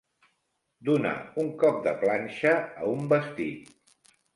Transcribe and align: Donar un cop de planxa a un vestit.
Donar 0.89 1.11
un 1.45 1.53
cop 1.65 1.79
de 1.91 1.95
planxa 2.03 2.59
a 2.67 2.93
un 2.97 3.09
vestit. 3.17 3.75